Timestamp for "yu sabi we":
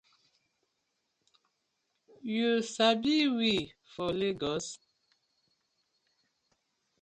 2.35-3.53